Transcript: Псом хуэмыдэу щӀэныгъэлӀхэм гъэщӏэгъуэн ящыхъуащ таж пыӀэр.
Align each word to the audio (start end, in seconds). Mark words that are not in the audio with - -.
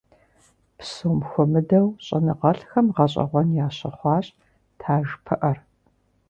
Псом 0.77 1.19
хуэмыдэу 1.29 1.87
щӀэныгъэлӀхэм 2.05 2.87
гъэщӏэгъуэн 2.95 3.49
ящыхъуащ 3.65 4.25
таж 4.79 5.07
пыӀэр. 5.25 5.57